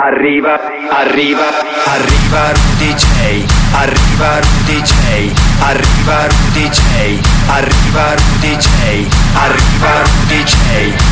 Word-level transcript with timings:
Arriva, 0.00 0.58
arriva, 0.90 1.48
arriva 1.84 2.48
un 2.48 2.78
DJ, 2.78 3.44
arriva 3.74 4.40
un 4.40 4.64
DJ, 4.64 5.51
arriva 5.64 6.26
Rudy 6.26 6.68
J, 6.68 7.20
arriva 7.46 8.14
Rudy 8.14 8.56
J, 8.56 9.08
arriva 9.34 10.02
Rudy 10.02 10.42
J, 10.42 10.54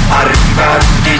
arriva 0.09 0.79
Rudy 0.79 1.19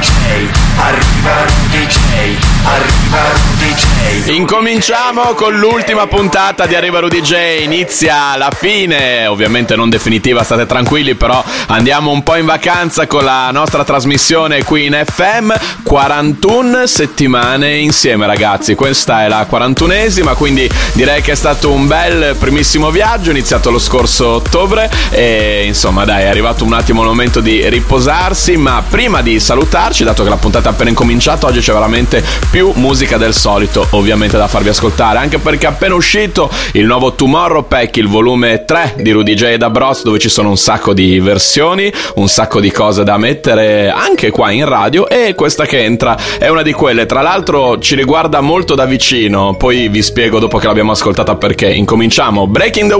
arriva 0.77 1.45
Rudy 1.45 2.39
arriva 2.65 3.23
Rudy. 3.33 4.37
Incominciamo 4.37 5.35
con 5.35 5.57
l'ultima 5.57 6.07
puntata 6.07 6.67
di 6.67 6.75
Arriva 6.75 7.01
Rudy 7.01 7.21
J, 7.21 7.63
inizia 7.63 8.37
la 8.37 8.51
fine, 8.51 9.27
ovviamente 9.27 9.77
non 9.77 9.91
definitiva, 9.91 10.43
state 10.43 10.67
tranquilli, 10.67 11.15
però 11.15 11.43
andiamo 11.67 12.11
un 12.11 12.23
po' 12.23 12.37
in 12.37 12.47
vacanza 12.47 13.07
con 13.07 13.25
la 13.25 13.51
nostra 13.51 13.85
trasmissione 13.85 14.65
qui 14.65 14.87
in 14.87 15.03
FM, 15.05 15.53
41 15.83 16.87
settimane 16.87 17.77
insieme 17.77 18.27
ragazzi, 18.27 18.75
questa 18.75 19.25
è 19.25 19.29
la 19.29 19.47
41esima, 19.51 20.35
quindi 20.35 20.69
direi 20.93 21.21
che 21.23 21.33
è 21.33 21.37
stato 21.37 21.71
un 21.71 21.87
bel 21.87 22.37
primissimo 22.39 22.91
viaggio, 22.91 23.20
iniziato 23.29 23.71
lo 23.71 23.79
scorso 23.79 24.29
ottobre 24.29 24.91
e 25.11 25.65
insomma 25.67 26.07
dai 26.07 26.23
è 26.23 26.29
arrivato 26.29 26.65
un 26.65 26.73
attimo 26.73 27.03
il 27.03 27.09
momento 27.09 27.41
di 27.41 27.69
riposarsi, 27.69 28.57
ma 28.57 28.83
prima 28.89 29.21
di 29.21 29.39
salutarci, 29.39 30.05
dato 30.05 30.23
che 30.23 30.31
la 30.31 30.37
puntata 30.37 30.71
è 30.71 30.73
appena 30.73 30.89
incominciata, 30.89 31.47
oggi 31.47 31.61
c'è 31.61 31.73
veramente 31.73 32.25
più 32.51 32.73
musica 32.77 33.19
del 33.19 33.35
solito 33.35 33.87
ovviamente 33.91 34.39
da 34.39 34.49
farvi 34.49 34.71
ascoltare, 34.71 35.19
anche 35.19 35.39
perché 35.39 35.67
è 35.67 35.71
appena 35.71 35.95
uscito 35.95 36.51
il 36.73 36.87
nuovo 36.87 37.13
Tomorrow 37.13 37.67
Pack, 37.67 37.97
il 37.99 38.09
volume 38.09 38.65
3 38.65 38.95
di 38.99 39.11
Rudy 39.11 39.35
J 39.35 39.57
da 39.57 39.69
Bros, 39.69 40.03
dove 40.03 40.19
ci 40.19 40.29
sono 40.29 40.49
un 40.49 40.57
sacco 40.57 40.95
di 40.95 41.21
versioni, 41.21 41.93
un 42.15 42.29
sacco 42.29 42.61
di 42.61 42.71
cose 42.71 43.05
da 43.05 43.19
mettere 43.19 43.91
anche 43.91 44.31
qua 44.31 44.51
in 44.51 44.65
radio 44.65 45.09
e 45.09 45.35
questa 45.35 45.67
che 45.67 45.83
entra 45.83 46.17
è 46.39 46.49
una 46.49 46.63
di 46.63 46.73
quelle, 46.73 47.07
tra 47.07 47.21
l'altro 47.21 47.79
ci 47.79 47.95
riguarda 47.95 48.41
molto 48.41 48.75
da 48.75 48.85
vicino, 48.85 49.55
poi 49.55 49.89
vi 49.89 50.03
spiego 50.03 50.39
dopo 50.39 50.59
che 50.59 50.67
l'abbiamo 50.67 50.93
ascoltata 50.93 51.35
perché. 51.37 51.71
Incominciamo, 51.71 52.47
Breaking 52.47 52.89
the 52.89 53.00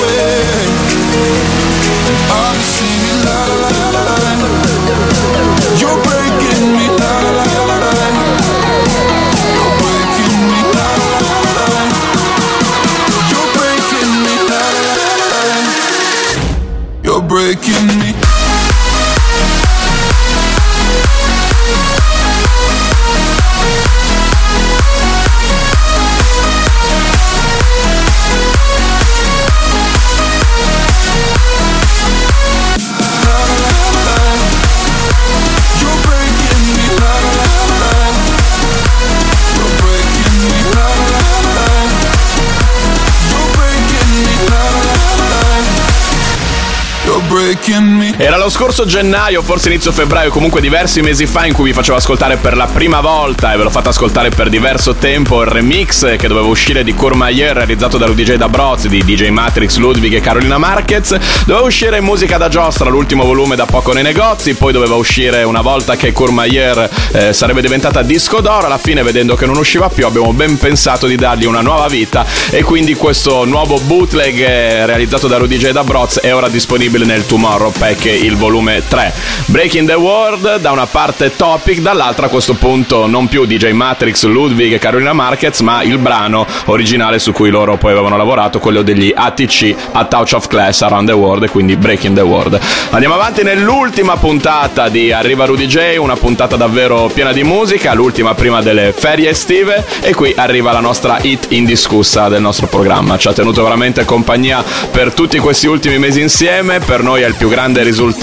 Lo 48.43 48.49
scorso 48.49 48.85
gennaio, 48.85 49.43
forse 49.43 49.69
inizio 49.69 49.91
febbraio, 49.91 50.31
comunque 50.31 50.61
diversi 50.61 51.01
mesi 51.01 51.27
fa 51.27 51.45
in 51.45 51.53
cui 51.53 51.65
vi 51.65 51.73
facevo 51.73 51.97
ascoltare 51.97 52.37
per 52.37 52.55
la 52.55 52.65
prima 52.65 52.99
volta 52.99 53.53
e 53.53 53.57
ve 53.57 53.61
l'ho 53.61 53.69
fatto 53.69 53.89
ascoltare 53.89 54.29
per 54.29 54.49
diverso 54.49 54.95
tempo 54.95 55.43
il 55.43 55.47
remix 55.47 56.15
che 56.15 56.27
doveva 56.27 56.47
uscire 56.47 56.83
di 56.83 56.95
Courmayeur 56.95 57.55
realizzato 57.55 57.99
da 57.99 58.07
DJ 58.07 58.35
da 58.35 58.49
Broz, 58.49 58.87
di 58.87 59.03
DJ 59.03 59.29
Matrix, 59.29 59.77
Ludwig 59.77 60.13
e 60.15 60.21
Carolina 60.21 60.57
Marquez. 60.57 61.15
Doveva 61.45 61.65
uscire 61.65 62.01
musica 62.01 62.37
da 62.37 62.47
giostra, 62.47 62.89
l'ultimo 62.89 63.25
volume 63.25 63.55
da 63.55 63.65
poco 63.65 63.93
nei 63.93 64.01
negozi, 64.01 64.55
poi 64.55 64.73
doveva 64.73 64.95
uscire 64.95 65.43
una 65.43 65.61
volta 65.61 65.95
che 65.95 66.11
Courmayeur 66.11 66.89
eh, 67.11 67.33
sarebbe 67.33 67.61
diventata 67.61 68.01
disco 68.01 68.41
d'oro. 68.41 68.65
Alla 68.65 68.79
fine, 68.79 69.03
vedendo 69.03 69.35
che 69.35 69.45
non 69.45 69.57
usciva 69.57 69.87
più, 69.89 70.07
abbiamo 70.07 70.33
ben 70.33 70.57
pensato 70.57 71.05
di 71.05 71.15
dargli 71.15 71.45
una 71.45 71.61
nuova 71.61 71.85
vita 71.87 72.25
e 72.49 72.63
quindi 72.63 72.95
questo 72.95 73.45
nuovo 73.45 73.79
bootleg 73.81 74.39
eh, 74.39 74.85
realizzato 74.87 75.27
da 75.27 75.37
Rudy 75.37 75.57
J 75.57 75.69
da 75.69 75.83
Broz 75.83 76.19
è 76.21 76.33
ora 76.33 76.49
disponibile 76.49 77.05
nel 77.05 77.27
Tomorrow 77.27 77.71
Pack 77.71 78.05
il 78.31 78.37
volume 78.37 78.81
3. 78.87 79.13
Breaking 79.45 79.87
the 79.87 79.95
World, 79.95 80.59
da 80.59 80.71
una 80.71 80.85
parte 80.85 81.35
Topic, 81.35 81.79
dall'altra 81.79 82.27
a 82.27 82.29
questo 82.29 82.53
punto 82.53 83.05
non 83.07 83.27
più 83.27 83.45
DJ 83.45 83.71
Matrix, 83.71 84.23
Ludwig 84.25 84.73
e 84.73 84.79
Carolina 84.79 85.13
Marquez, 85.13 85.59
ma 85.59 85.83
il 85.83 85.97
brano 85.97 86.45
originale 86.65 87.19
su 87.19 87.31
cui 87.33 87.49
loro 87.49 87.77
poi 87.77 87.91
avevano 87.91 88.17
lavorato, 88.17 88.59
quello 88.59 88.81
degli 88.81 89.11
ATC, 89.13 89.75
A 89.91 90.05
Touch 90.05 90.33
of 90.33 90.47
Class 90.47 90.81
Around 90.81 91.09
the 91.09 91.13
World, 91.13 91.43
e 91.43 91.49
quindi 91.49 91.75
Breaking 91.75 92.15
the 92.15 92.21
World. 92.21 92.59
Andiamo 92.91 93.15
avanti 93.15 93.43
nell'ultima 93.43 94.15
puntata 94.15 94.87
di 94.87 95.11
Arriva 95.11 95.45
Rudy 95.45 95.65
J, 95.65 95.97
una 95.97 96.15
puntata 96.15 96.55
davvero 96.55 97.09
piena 97.13 97.33
di 97.33 97.43
musica, 97.43 97.93
l'ultima 97.93 98.33
prima 98.33 98.61
delle 98.61 98.93
ferie 98.95 99.29
estive, 99.29 99.85
e 100.01 100.13
qui 100.13 100.33
arriva 100.35 100.71
la 100.71 100.79
nostra 100.79 101.17
hit 101.21 101.47
indiscussa 101.49 102.29
del 102.29 102.41
nostro 102.41 102.67
programma. 102.67 103.17
Ci 103.17 103.27
ha 103.27 103.33
tenuto 103.33 103.61
veramente 103.63 104.05
compagnia 104.05 104.63
per 104.89 105.13
tutti 105.13 105.37
questi 105.39 105.67
ultimi 105.67 105.97
mesi 105.97 106.21
insieme, 106.21 106.79
per 106.79 107.03
noi 107.03 107.23
è 107.23 107.27
il 107.27 107.35
più 107.35 107.49
grande 107.49 107.83
risultato 107.83 108.19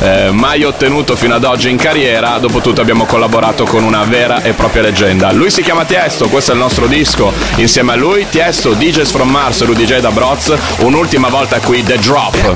eh, 0.00 0.30
mai 0.30 0.64
ottenuto 0.64 1.14
fino 1.16 1.34
ad 1.34 1.44
oggi 1.44 1.68
in 1.68 1.76
carriera, 1.76 2.38
dopotutto 2.38 2.80
abbiamo 2.80 3.04
collaborato 3.04 3.64
con 3.64 3.84
una 3.84 4.04
vera 4.04 4.42
e 4.42 4.52
propria 4.52 4.82
leggenda. 4.82 5.30
Lui 5.32 5.50
si 5.50 5.62
chiama 5.62 5.84
Tiesto, 5.84 6.28
questo 6.28 6.52
è 6.52 6.54
il 6.54 6.60
nostro 6.60 6.86
disco, 6.86 7.32
insieme 7.56 7.92
a 7.92 7.96
lui 7.96 8.26
Tiesto, 8.28 8.72
DJs 8.72 9.10
from 9.10 9.28
Mars, 9.28 9.62
Rudy 9.64 9.84
J 9.84 9.98
da 9.98 10.10
Broz, 10.10 10.54
un'ultima 10.78 11.28
volta 11.28 11.60
qui 11.60 11.82
The 11.82 11.98
Drop. 11.98 12.54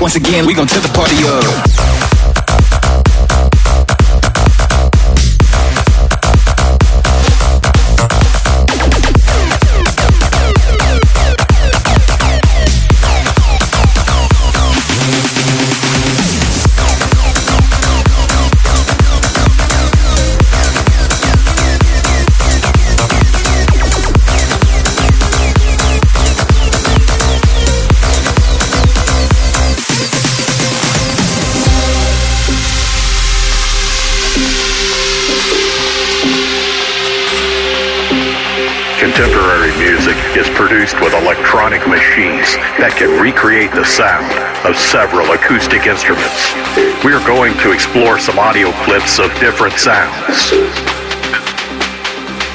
Music 39.79 40.17
is 40.37 40.49
produced 40.55 40.95
with 41.01 41.15
electronic 41.15 41.83
machines 41.89 42.55
that 42.79 42.95
can 42.95 43.11
recreate 43.19 43.73
the 43.73 43.85
sound 43.85 44.31
of 44.63 44.79
several 44.79 45.27
acoustic 45.35 45.87
instruments. 45.87 46.55
We 47.03 47.11
are 47.11 47.25
going 47.27 47.59
to 47.65 47.73
explore 47.73 48.19
some 48.19 48.39
audio 48.39 48.71
clips 48.87 49.19
of 49.19 49.35
different 49.43 49.75
sounds. 49.75 50.37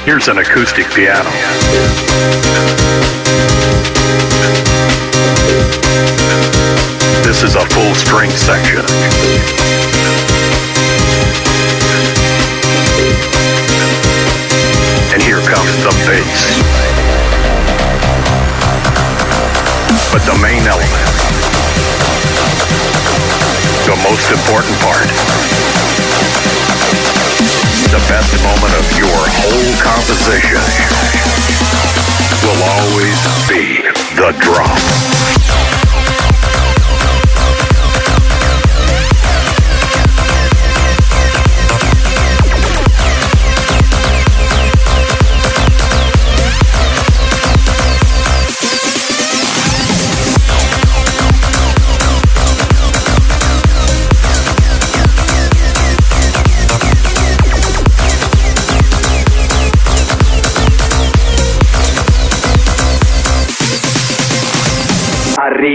Here's 0.08 0.28
an 0.28 0.38
acoustic 0.38 0.88
piano. 0.96 1.28
This 7.26 7.44
is 7.44 7.54
a 7.54 7.64
full 7.76 7.94
string 7.94 8.30
section. 8.30 8.84
And 15.12 15.22
here 15.22 15.40
comes 15.44 15.74
the 15.84 15.92
bass. 16.08 16.89
But 20.12 20.22
the 20.26 20.34
main 20.42 20.66
element, 20.66 21.06
the 23.86 23.94
most 24.02 24.26
important 24.32 24.74
part, 24.82 25.06
the 27.90 28.02
best 28.10 28.34
moment 28.42 28.74
of 28.74 28.86
your 28.98 29.06
whole 29.06 29.72
composition 29.78 30.58
will 32.42 32.60
always 32.74 33.20
be 33.46 33.82
the 34.16 34.34
drop. 34.40 35.79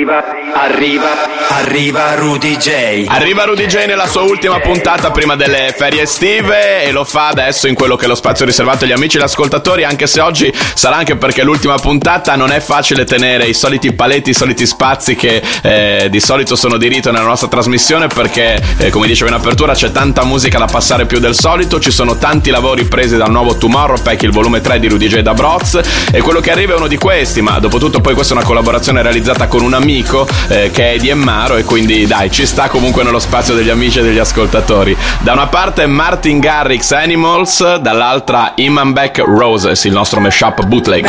Arriva, 0.07 0.34
arriva, 0.65 1.47
arriva 1.49 2.15
Rudy 2.15 2.57
J. 2.57 3.05
Arriva 3.07 3.43
Rudy 3.43 3.67
J 3.67 3.85
nella 3.85 4.07
sua 4.07 4.23
ultima 4.23 4.59
puntata 4.59 5.11
prima 5.11 5.35
delle 5.35 5.73
ferie 5.77 6.03
estive 6.03 6.83
e 6.83 6.91
lo 6.91 7.03
fa 7.03 7.27
adesso 7.27 7.67
in 7.67 7.75
quello 7.75 7.95
che 7.95 8.05
è 8.05 8.07
lo 8.07 8.15
spazio 8.15 8.45
riservato 8.45 8.85
agli 8.85 8.91
amici 8.91 9.17
e 9.17 9.19
agli 9.19 9.25
ascoltatori, 9.25 9.83
anche 9.83 10.07
se 10.07 10.21
oggi 10.21 10.51
sarà 10.73 10.97
anche 10.97 11.15
perché 11.17 11.43
l'ultima 11.43 11.75
puntata 11.75 12.35
non 12.35 12.51
è 12.51 12.59
facile 12.59 13.05
tenere 13.05 13.45
i 13.45 13.53
soliti 13.53 13.93
paletti, 13.93 14.31
i 14.31 14.33
soliti 14.33 14.65
spazi 14.65 15.15
che 15.15 15.41
eh, 15.61 16.07
di 16.09 16.19
solito 16.19 16.55
sono 16.55 16.77
di 16.77 16.87
rito 16.87 17.11
nella 17.11 17.25
nostra 17.25 17.47
trasmissione 17.47 18.07
perché, 18.07 18.59
eh, 18.77 18.89
come 18.89 19.07
dicevo 19.07 19.29
in 19.29 19.35
apertura, 19.35 19.73
c'è 19.73 19.91
tanta 19.91 20.23
musica 20.23 20.57
da 20.57 20.65
passare 20.65 21.05
più 21.05 21.19
del 21.19 21.35
solito, 21.35 21.79
ci 21.79 21.91
sono 21.91 22.17
tanti 22.17 22.49
lavori 22.49 22.85
presi 22.85 23.17
dal 23.17 23.29
nuovo 23.29 23.55
Tomorrow 23.55 24.01
Pack, 24.01 24.23
il 24.23 24.31
volume 24.31 24.61
3 24.61 24.79
di 24.79 24.87
Rudy 24.87 25.07
J 25.07 25.19
da 25.19 25.33
Broz 25.33 25.79
e 26.11 26.21
quello 26.21 26.39
che 26.39 26.51
arriva 26.51 26.73
è 26.73 26.77
uno 26.77 26.87
di 26.87 26.97
questi, 26.97 27.41
ma 27.41 27.59
dopo 27.59 27.77
tutto 27.77 28.01
poi 28.01 28.15
questa 28.15 28.33
è 28.33 28.37
una 28.37 28.45
collaborazione 28.45 29.03
realizzata 29.03 29.47
con 29.47 29.61
un 29.61 29.73
amico 29.73 30.27
eh, 30.55 30.71
che 30.71 30.93
è 30.93 30.97
di 30.97 31.09
Emmaro 31.09 31.57
e 31.57 31.63
quindi 31.63 32.07
dai, 32.07 32.31
ci 32.31 32.45
sta 32.45 32.69
comunque 32.69 33.03
nello 33.03 33.19
spazio 33.19 33.53
degli 33.53 33.69
amici 33.69 33.99
e 33.99 34.03
degli 34.03 34.19
ascoltatori. 34.19 34.95
Da 35.19 35.33
una 35.33 35.47
parte 35.47 35.85
Martin 35.85 36.39
Garrix 36.39 36.91
Animals, 36.91 37.75
dall'altra 37.77 38.53
Iman 38.55 38.93
Beck 38.93 39.17
Roses, 39.17 39.83
il 39.83 39.91
nostro 39.91 40.21
mashup 40.21 40.65
bootleg. 40.65 41.05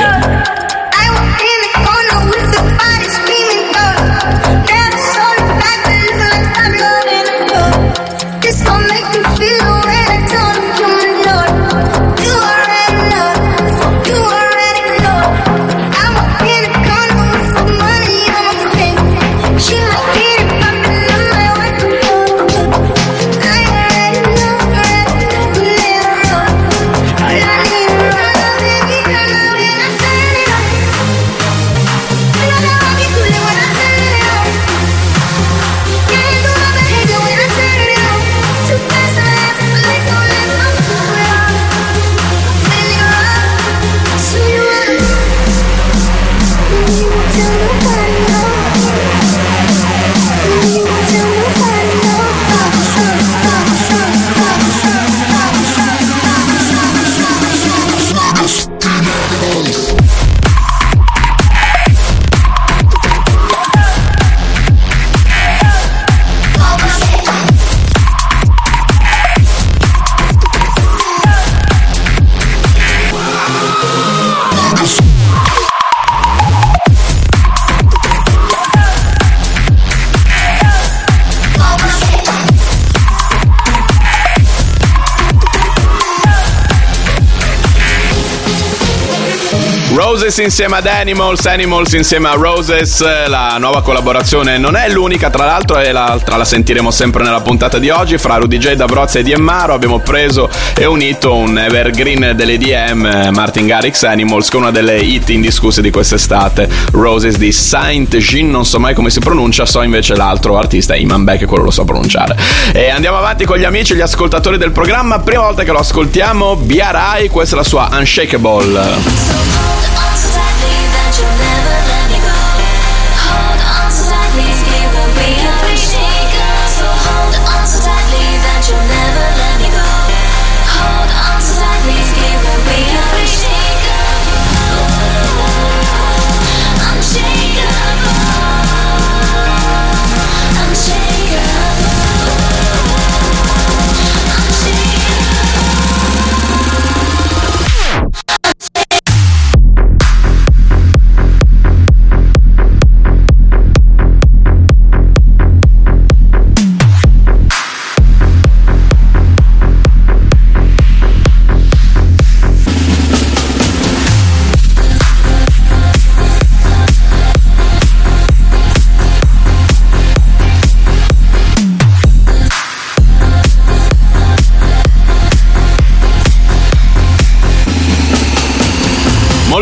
Roses 90.17 90.39
insieme 90.39 90.79
ad 90.79 90.87
Animals, 90.87 91.45
Animals 91.45 91.93
insieme 91.93 92.29
a 92.29 92.33
Roses, 92.33 93.05
la 93.29 93.59
nuova 93.59 93.83
collaborazione 93.83 94.57
non 94.57 94.75
è 94.75 94.89
l'unica, 94.89 95.29
tra 95.29 95.45
l'altro, 95.45 95.79
e 95.79 95.93
l'altra 95.93 96.39
la 96.39 96.47
sentiremo 96.47 96.91
sempre 96.91 97.23
nella 97.23 97.43
puntata 97.43 97.79
di 97.79 97.91
oggi. 97.91 98.17
Fra 98.17 98.37
Rudy 98.37 98.57
J, 98.57 98.77
Dabrozza 98.77 99.19
e 99.19 99.23
Diemmaro 99.23 99.75
abbiamo 99.75 99.99
preso 99.99 100.49
e 100.75 100.87
unito 100.87 101.35
un 101.35 101.59
evergreen 101.59 102.33
dell'EDM, 102.35 103.29
Martin 103.35 103.67
Garrix 103.67 104.05
Animals, 104.05 104.49
con 104.49 104.63
una 104.63 104.71
delle 104.71 104.97
hit 104.97 105.29
indiscusse 105.29 105.83
di 105.83 105.91
quest'estate, 105.91 106.67
Roses 106.93 107.37
di 107.37 107.53
Saint 107.53 108.17
Jean, 108.17 108.49
non 108.49 108.65
so 108.65 108.79
mai 108.79 108.95
come 108.95 109.11
si 109.11 109.21
pronuncia, 109.21 109.67
so 109.67 109.83
invece 109.83 110.17
l'altro 110.17 110.57
artista, 110.57 110.95
Iman 110.95 111.25
Beck, 111.25 111.45
quello 111.45 111.65
lo 111.65 111.71
so 111.71 111.85
pronunciare. 111.85 112.39
E 112.73 112.89
andiamo 112.89 113.19
avanti 113.19 113.45
con 113.45 113.59
gli 113.59 113.65
amici, 113.65 113.95
gli 113.95 114.01
ascoltatori 114.01 114.57
del 114.57 114.71
programma. 114.71 115.19
Prima 115.19 115.43
volta 115.43 115.63
che 115.63 115.73
lo 115.73 115.81
ascoltiamo, 115.81 116.57
Biarai, 116.57 117.29
questa 117.29 117.55
è 117.55 117.59
la 117.59 117.65
sua 117.65 117.91
Unshakable. 117.93 120.06
slightly 120.17 120.77
you're. 121.21 121.46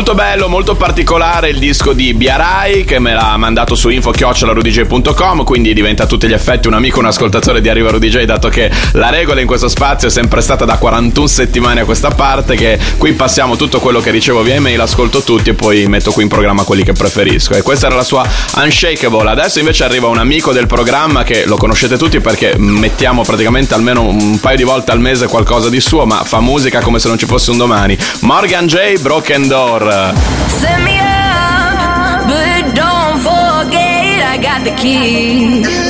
Molto 0.05 0.21
bello, 0.21 0.47
molto 0.47 0.75
particolare 0.75 1.49
il 1.49 1.57
disco 1.57 1.91
di 1.91 2.13
Biarai 2.13 2.83
che 2.83 2.99
me 2.99 3.15
l'ha 3.15 3.35
mandato 3.37 3.73
su 3.73 3.89
info-rudj.com 3.89 5.43
quindi 5.43 5.73
diventa 5.73 6.03
a 6.03 6.05
tutti 6.05 6.27
gli 6.27 6.33
effetti 6.33 6.67
un 6.67 6.75
amico, 6.75 6.99
un 6.99 7.07
ascoltatore 7.07 7.59
di 7.59 7.69
Arriva 7.69 7.89
Rudy 7.89 8.09
J 8.09 8.23
dato 8.25 8.47
che 8.47 8.69
la 8.91 9.09
regola 9.09 9.41
in 9.41 9.47
questo 9.47 9.67
spazio 9.67 10.07
è 10.07 10.11
sempre 10.11 10.41
stata 10.41 10.63
da 10.63 10.77
41 10.77 11.25
settimane 11.25 11.81
a 11.81 11.85
questa 11.85 12.11
parte 12.11 12.55
che 12.55 12.77
qui 12.99 13.13
passiamo 13.13 13.55
tutto 13.55 13.79
quello 13.79 13.99
che 13.99 14.11
ricevo 14.11 14.43
via 14.43 14.53
email, 14.53 14.79
ascolto 14.79 15.23
tutti 15.23 15.49
e 15.49 15.53
poi 15.55 15.87
metto 15.87 16.11
qui 16.11 16.21
in 16.21 16.29
programma 16.29 16.61
quelli 16.61 16.83
che 16.83 16.93
preferisco 16.93 17.55
e 17.55 17.63
questa 17.63 17.87
era 17.87 17.95
la 17.95 18.03
sua 18.03 18.23
Unshakable. 18.57 19.27
Adesso 19.27 19.57
invece 19.57 19.85
arriva 19.85 20.05
un 20.05 20.19
amico 20.19 20.53
del 20.53 20.67
programma 20.67 21.23
che 21.23 21.47
lo 21.47 21.57
conoscete 21.57 21.97
tutti 21.97 22.19
perché 22.19 22.53
mettiamo 22.59 23.23
praticamente 23.23 23.73
almeno 23.73 24.03
un 24.03 24.39
paio 24.39 24.57
di 24.57 24.63
volte 24.63 24.91
al 24.91 24.99
mese 24.99 25.25
qualcosa 25.25 25.67
di 25.69 25.79
suo 25.79 26.05
ma 26.05 26.23
fa 26.23 26.41
musica 26.41 26.79
come 26.81 26.99
se 26.99 27.07
non 27.07 27.17
ci 27.17 27.25
fosse 27.25 27.49
un 27.49 27.57
domani. 27.57 27.97
Morgan 28.19 28.67
J. 28.67 28.99
Broken 28.99 29.47
Door. 29.47 29.94
Set 29.95 30.83
me 30.83 30.99
up, 30.99 32.27
but 32.27 32.75
don't 32.75 33.17
forget 33.21 34.23
I 34.27 34.37
got 34.41 34.65
the 34.65 34.75
key. 34.75 35.84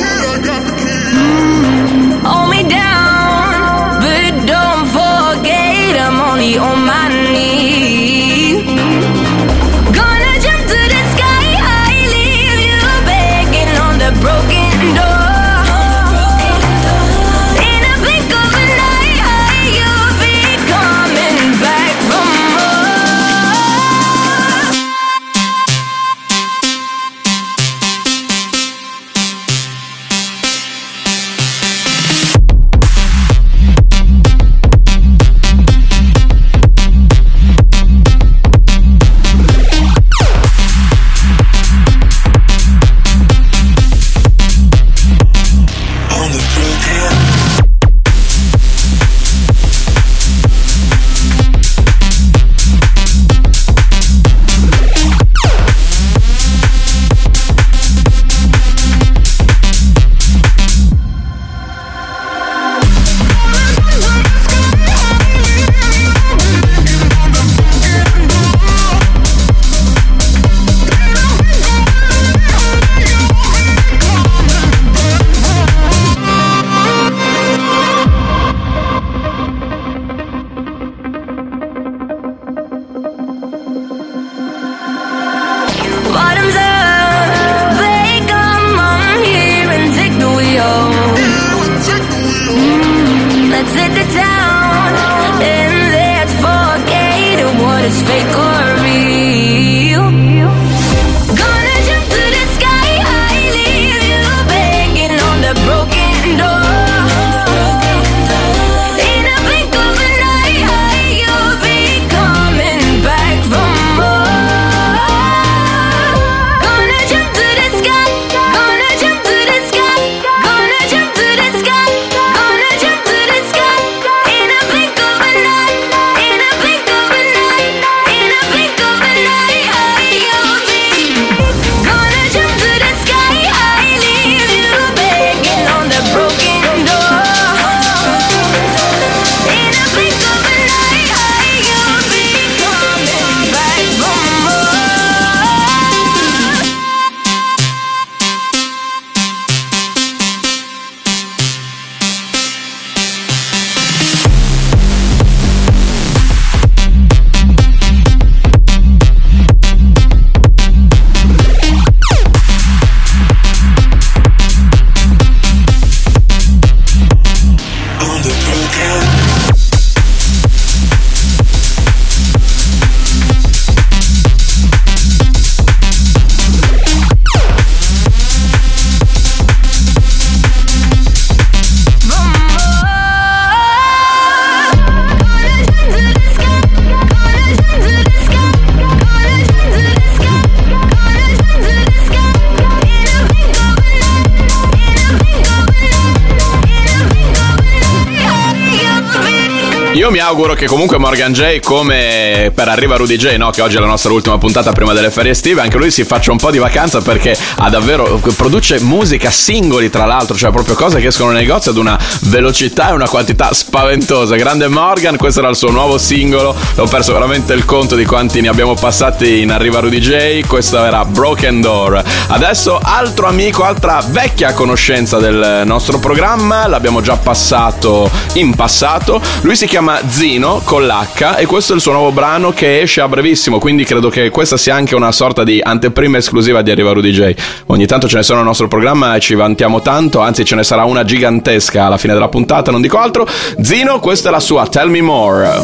Che 200.55 200.67
comunque 200.67 200.97
Morgan 200.97 201.33
J, 201.33 201.59
come 201.59 202.04
per 202.51 202.67
Arriva 202.67 202.95
Rudy 202.95 203.17
J, 203.17 203.35
no? 203.37 203.49
che 203.51 203.61
oggi 203.61 203.77
è 203.77 203.79
la 203.79 203.85
nostra 203.85 204.11
ultima 204.11 204.37
puntata 204.37 204.71
prima 204.71 204.93
delle 204.93 205.11
ferie 205.11 205.31
estive, 205.31 205.61
anche 205.61 205.77
lui 205.77 205.91
si 205.91 206.03
faccia 206.03 206.31
un 206.31 206.37
po' 206.37 206.51
di 206.51 206.57
vacanza 206.57 207.01
perché 207.01 207.37
ha 207.57 207.69
davvero 207.69 208.19
produce 208.35 208.79
musica 208.81 209.29
singoli 209.29 209.89
tra 209.89 210.05
l'altro, 210.05 210.35
cioè 210.35 210.51
proprio 210.51 210.75
cose 210.75 210.99
che 210.99 211.07
escono 211.07 211.31
nei 211.31 211.43
negozi 211.45 211.69
ad 211.69 211.77
una 211.77 211.97
velocità 212.23 212.89
e 212.89 212.93
una 212.93 213.07
quantità 213.07 213.53
spaventosa. 213.53 214.35
Grande 214.35 214.67
Morgan, 214.67 215.17
questo 215.17 215.39
era 215.39 215.49
il 215.49 215.55
suo 215.55 215.71
nuovo 215.71 215.97
singolo, 215.97 216.55
ho 216.75 216.87
perso 216.87 217.13
veramente 217.13 217.53
il 217.53 217.65
conto 217.65 217.95
di 217.95 218.05
quanti 218.05 218.41
ne 218.41 218.49
abbiamo 218.49 218.73
passati 218.73 219.41
in 219.41 219.51
Arriva 219.51 219.79
Rudy 219.79 219.99
J, 219.99 220.45
questo 220.47 220.83
era 220.83 221.05
Broken 221.05 221.61
Door. 221.61 222.03
Adesso 222.27 222.79
altro 222.81 223.27
amico, 223.27 223.63
altra 223.63 224.03
vecchia 224.07 224.53
conoscenza 224.53 225.17
del 225.17 225.63
nostro 225.65 225.99
programma, 225.99 226.67
l'abbiamo 226.67 227.01
già 227.01 227.15
passato 227.15 228.09
in 228.33 228.53
passato, 228.55 229.21
lui 229.41 229.55
si 229.55 229.67
chiama 229.67 229.99
Zino 230.07 230.61
con 230.63 230.85
l'H 230.85 231.35
e 231.37 231.45
questo 231.45 231.73
è 231.73 231.75
il 231.75 231.81
suo 231.81 231.91
nuovo 231.91 232.11
brano 232.11 232.35
che 232.36 232.82
esce 232.82 233.00
a 233.00 233.08
brevissimo, 233.08 233.60
quindi 233.60 233.86
credo 233.86 234.10
che 234.10 234.30
questa 234.30 234.58
sia 234.58 234.75
anche 234.75 234.94
una 234.94 235.13
sorta 235.13 235.46
di 235.46 235.62
anteprima 235.63 236.18
esclusiva 236.18 236.62
di 236.62 236.70
Arriva 236.70 236.92
Rudy 236.92 237.12
J. 237.12 237.34
Ogni 237.68 237.86
tanto 237.86 238.10
ce 238.10 238.18
ne 238.18 238.24
sono 238.24 238.39
nel 238.39 238.48
nostro 238.48 238.68
programma 238.68 239.15
e 239.15 239.22
ci 239.22 239.36
vantiamo 239.36 239.82
tanto, 239.82 240.20
anzi 240.20 240.44
ce 240.44 240.56
ne 240.56 240.63
sarà 240.63 240.84
una 240.84 241.06
gigantesca 241.06 241.86
alla 241.86 241.98
fine 241.98 242.13
della 242.13 242.27
puntata, 242.27 242.72
non 242.72 242.82
dico 242.82 242.98
altro. 242.98 243.25
Zino, 243.62 244.00
questa 244.00 244.27
è 244.27 244.32
la 244.32 244.42
sua 244.42 244.68
Tell 244.68 244.89
Me 244.89 245.01
More. 245.01 245.63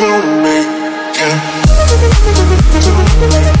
tune. 0.00 0.39
Yeah. 3.20 3.60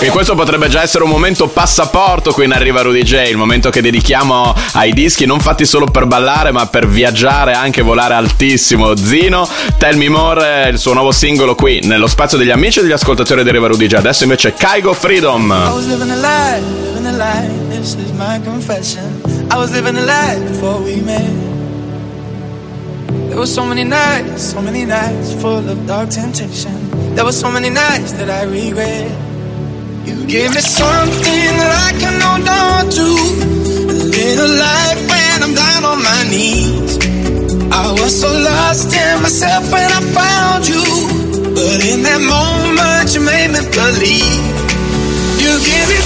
E 0.00 0.08
questo 0.10 0.34
potrebbe 0.34 0.68
già 0.68 0.82
essere 0.82 1.02
un 1.04 1.10
momento 1.10 1.48
passaporto 1.48 2.32
qui 2.32 2.44
in 2.44 2.52
Arriva 2.52 2.82
Rudy 2.82 3.02
J, 3.02 3.28
il 3.28 3.36
momento 3.36 3.70
che 3.70 3.80
dedichiamo 3.80 4.54
ai 4.74 4.92
dischi 4.92 5.24
non 5.26 5.40
fatti 5.40 5.64
solo 5.64 5.86
per 5.86 6.06
ballare 6.06 6.52
ma 6.52 6.66
per 6.66 6.86
viaggiare 6.86 7.52
e 7.52 7.54
anche 7.54 7.82
volare 7.82 8.14
altissimo. 8.14 8.94
Zino, 8.96 9.48
Tell 9.78 9.96
Me 9.96 10.08
More, 10.08 10.68
il 10.70 10.78
suo 10.78 10.92
nuovo 10.92 11.10
singolo 11.10 11.54
qui 11.54 11.80
nello 11.84 12.06
spazio 12.06 12.38
degli 12.38 12.50
amici 12.50 12.78
e 12.78 12.82
degli 12.82 12.92
ascoltatori 12.92 13.42
di 13.42 13.48
Arriva 13.48 13.66
Rudy 13.66 13.86
J. 13.86 13.94
Adesso 13.94 14.22
invece 14.22 14.54
Kaigo 14.54 14.92
Freedom. 14.92 15.50
I 15.50 15.72
was 15.72 15.86
living 15.86 16.10
a 16.10 16.16
lie. 16.16 16.82
This 17.68 17.94
is 17.94 18.12
my 18.12 18.40
confession. 18.44 19.20
I 19.50 19.56
was 19.56 19.70
living 19.70 19.96
a 19.96 20.04
lie 20.04 20.38
before 20.48 20.80
we 20.80 21.00
met. 21.00 21.22
There 23.28 23.36
were 23.36 23.46
so 23.46 23.64
many 23.64 23.84
nights, 23.84 24.52
so 24.52 24.60
many 24.60 24.84
nights 24.84 25.32
full 25.34 25.68
of 25.68 25.84
dark 25.86 26.10
temptation. 26.10 26.90
There 27.14 27.24
were 27.24 27.32
so 27.32 27.50
many 27.50 27.70
nights 27.70 28.12
that 28.12 28.30
I 28.30 28.44
regret. 28.44 29.10
You 30.04 30.26
gave 30.26 30.50
me 30.54 30.60
something 30.60 31.50
that 31.60 31.72
I 31.88 31.90
can 31.96 32.16
hold 32.20 32.44
on 32.44 32.82
to. 32.92 33.08
A 33.88 33.96
little 34.12 34.52
light 34.52 34.98
when 35.08 35.36
I'm 35.44 35.54
down 35.54 35.82
on 35.84 35.98
my 36.04 36.22
knees. 36.28 36.98
I 37.72 37.90
was 37.92 38.20
so 38.20 38.28
lost 38.28 38.92
in 38.92 39.22
myself 39.22 39.72
when 39.72 39.90
I 39.90 40.00
found 40.12 40.68
you. 40.68 40.84
But 41.56 41.78
in 41.88 42.02
that 42.04 42.20
moment, 42.20 43.14
you 43.14 43.20
made 43.24 43.48
me 43.56 43.64
believe. 43.72 44.44
You 45.40 45.52
give 45.64 45.88
me 45.88 46.00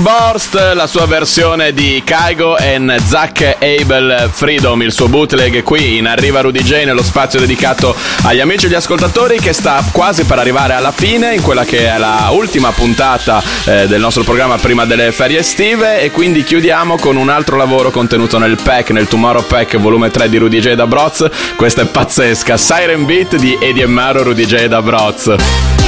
Borst, 0.00 0.72
la 0.74 0.86
sua 0.86 1.04
versione 1.04 1.72
di 1.72 2.02
Kaigo 2.04 2.56
and 2.56 2.96
Zack 3.04 3.56
Abel 3.60 4.30
Freedom, 4.32 4.80
il 4.80 4.92
suo 4.92 5.08
bootleg 5.08 5.62
qui 5.62 5.98
in 5.98 6.06
Arriva 6.06 6.40
Rudy 6.40 6.62
J 6.62 6.84
nello 6.84 7.02
spazio 7.02 7.38
dedicato 7.38 7.94
agli 8.22 8.40
amici 8.40 8.64
e 8.64 8.68
agli 8.68 8.74
ascoltatori 8.76 9.38
che 9.38 9.52
sta 9.52 9.84
quasi 9.92 10.24
per 10.24 10.38
arrivare 10.38 10.72
alla 10.72 10.90
fine 10.90 11.34
in 11.34 11.42
quella 11.42 11.64
che 11.64 11.86
è 11.86 11.98
la 11.98 12.28
ultima 12.32 12.70
puntata 12.70 13.42
eh, 13.64 13.86
del 13.86 14.00
nostro 14.00 14.22
programma 14.22 14.56
prima 14.56 14.86
delle 14.86 15.12
ferie 15.12 15.40
estive 15.40 16.00
e 16.00 16.10
quindi 16.10 16.44
chiudiamo 16.44 16.96
con 16.96 17.16
un 17.16 17.28
altro 17.28 17.56
lavoro 17.56 17.90
contenuto 17.90 18.38
nel 18.38 18.58
pack, 18.62 18.90
nel 18.90 19.08
Tomorrow 19.08 19.46
Pack 19.46 19.76
volume 19.76 20.10
3 20.10 20.28
di 20.30 20.38
Rudy 20.38 20.60
J 20.60 20.72
da 20.72 20.86
Broz. 20.86 21.28
Questa 21.56 21.82
è 21.82 21.86
pazzesca, 21.86 22.56
Siren 22.56 23.04
Beat 23.04 23.36
di 23.36 23.56
Eddie 23.60 23.86
Maro 23.86 24.22
Rudy 24.22 24.46
J 24.46 24.66
da 24.66 24.80
Broz. 24.80 25.79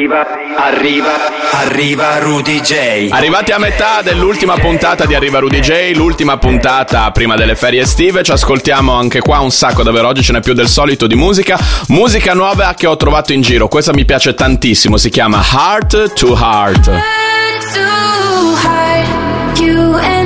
Arriva, 0.00 0.26
arriva, 0.56 1.10
arriva 1.52 2.18
Rudy 2.20 2.62
J. 2.62 3.08
Arrivati 3.10 3.52
a 3.52 3.58
metà 3.58 4.00
dell'ultima 4.00 4.54
puntata 4.54 5.04
di 5.04 5.14
Arriva 5.14 5.40
Rudy 5.40 5.60
J, 5.60 5.94
l'ultima 5.94 6.38
puntata 6.38 7.10
prima 7.10 7.36
delle 7.36 7.54
ferie 7.54 7.82
estive, 7.82 8.22
ci 8.22 8.30
ascoltiamo 8.30 8.94
anche 8.94 9.20
qua 9.20 9.40
un 9.40 9.50
sacco 9.50 9.82
davvero, 9.82 10.08
oggi 10.08 10.22
ce 10.22 10.32
n'è 10.32 10.40
più 10.40 10.54
del 10.54 10.68
solito 10.68 11.06
di 11.06 11.16
musica, 11.16 11.58
musica 11.88 12.32
nuova 12.32 12.72
che 12.74 12.86
ho 12.86 12.96
trovato 12.96 13.34
in 13.34 13.42
giro, 13.42 13.68
questa 13.68 13.92
mi 13.92 14.06
piace 14.06 14.32
tantissimo, 14.32 14.96
si 14.96 15.10
chiama 15.10 15.44
Heart 15.52 16.14
to 16.14 16.34
Heart. 16.34 16.84
too 17.74 18.54
hard, 18.56 19.58
you 19.58 19.96
and 19.96 20.19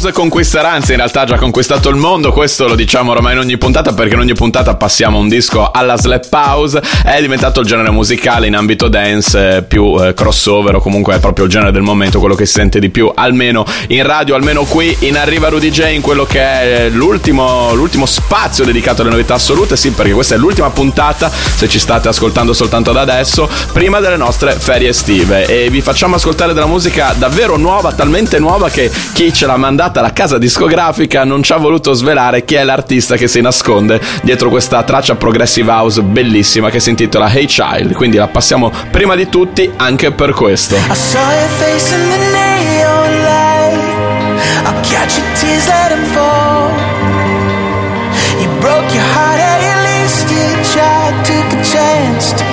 House 0.00 0.12
conquisterà, 0.12 0.70
anzi 0.72 0.92
in 0.92 0.96
realtà 0.96 1.20
ha 1.20 1.24
già 1.26 1.36
conquistato 1.36 1.90
il 1.90 1.96
mondo, 1.96 2.32
questo 2.32 2.66
lo 2.66 2.74
diciamo 2.74 3.10
ormai 3.10 3.34
in 3.34 3.40
ogni 3.40 3.58
puntata 3.58 3.92
perché 3.92 4.14
in 4.14 4.20
ogni 4.20 4.32
puntata 4.32 4.74
passiamo 4.74 5.18
un 5.18 5.28
disco 5.28 5.70
alla 5.70 5.98
Slap 5.98 6.32
House, 6.32 6.80
è 7.04 7.20
diventato 7.20 7.60
il 7.60 7.66
genere 7.66 7.90
musicale 7.90 8.46
in 8.46 8.54
ambito 8.54 8.88
dance 8.88 9.56
eh, 9.56 9.62
più 9.62 10.02
eh, 10.02 10.14
crossover 10.14 10.76
o 10.76 10.80
comunque 10.80 11.16
è 11.16 11.20
proprio 11.20 11.44
il 11.44 11.50
genere 11.50 11.70
del 11.70 11.82
momento, 11.82 12.18
quello 12.18 12.34
che 12.34 12.46
si 12.46 12.54
sente 12.54 12.78
di 12.78 12.88
più, 12.88 13.12
almeno 13.14 13.66
in 13.88 14.02
radio, 14.02 14.36
almeno 14.36 14.64
qui 14.64 14.96
in 15.00 15.18
Arriva 15.18 15.50
Rudy 15.50 15.68
J 15.70 15.92
in 15.92 16.00
quello 16.00 16.24
che 16.24 16.40
è 16.40 16.88
l'ultimo, 16.88 17.74
l'ultimo 17.74 18.06
spazio 18.06 18.64
dedicato 18.64 19.02
alle 19.02 19.10
novità 19.10 19.34
assolute, 19.34 19.76
sì 19.76 19.90
perché 19.90 20.12
questa 20.12 20.34
è 20.34 20.38
l'ultima 20.38 20.70
puntata, 20.70 21.30
se 21.30 21.68
ci 21.68 21.78
state 21.78 22.08
ascoltando 22.08 22.54
soltanto 22.54 22.92
da 22.92 23.02
adesso, 23.02 23.46
prima 23.74 24.00
delle 24.00 24.16
nostre 24.16 24.52
ferie 24.52 24.88
estive. 24.88 25.44
E 25.44 25.68
vi 25.68 25.82
facciamo 25.82 26.14
ascoltare 26.14 26.54
della 26.54 26.66
musica 26.66 27.14
davvero 27.18 27.58
nuova, 27.58 27.92
talmente 27.92 28.38
nuova 28.38 28.70
che 28.70 28.90
chi 29.12 29.30
ce 29.30 29.44
l'ha 29.44 29.58
mandata 29.58 29.88
alla 29.98 30.12
casa 30.12 30.38
discografica 30.38 31.24
non 31.24 31.42
ci 31.42 31.52
ha 31.52 31.56
voluto 31.56 31.92
svelare 31.92 32.44
chi 32.44 32.54
è 32.54 32.64
l'artista 32.64 33.16
che 33.16 33.28
si 33.28 33.40
nasconde 33.40 34.00
dietro 34.22 34.48
questa 34.48 34.82
traccia 34.82 35.14
progressive 35.16 35.70
house 35.70 36.02
bellissima 36.02 36.70
che 36.70 36.80
si 36.80 36.90
intitola 36.90 37.30
Hey 37.32 37.46
Child, 37.46 37.92
quindi 37.94 38.16
la 38.16 38.28
passiamo 38.28 38.72
prima 38.90 39.14
di 39.14 39.28
tutti 39.28 39.70
anche 39.76 40.12
per 40.12 40.32
questo. 40.32 40.76
I 40.76 40.94
saw 40.94 41.20
your 41.20 41.48
face 41.58 41.94
in 41.94 42.08
the 42.08 42.18
neon 42.32 43.22
light. 43.22 43.40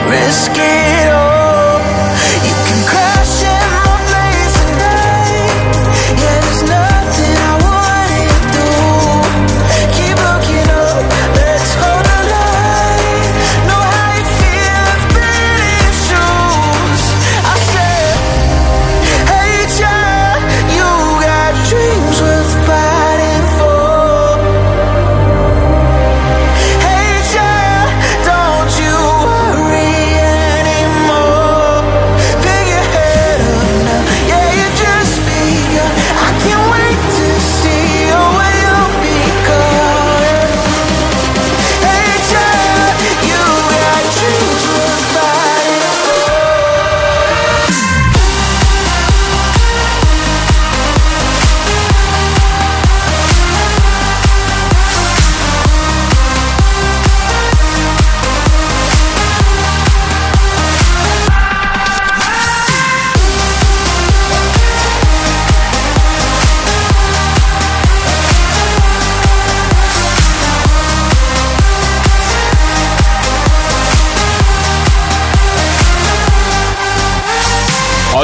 Risk 0.10 0.52
it 0.58 1.10
all. 1.10 1.27